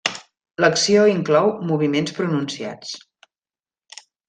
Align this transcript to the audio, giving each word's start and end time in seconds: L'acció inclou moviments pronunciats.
L'acció 0.63 1.03
inclou 1.11 1.51
moviments 1.73 2.15
pronunciats. 2.21 2.97